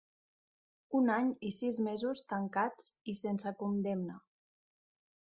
[0.99, 4.21] Un any i sis mesos tancats i sense condemna.